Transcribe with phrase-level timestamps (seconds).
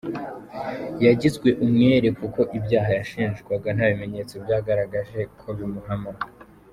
[1.05, 6.11] Yagizwe umwere kuko ibyaha yashinjwaga ntabimenyetso byagaragaje ko bimuhama.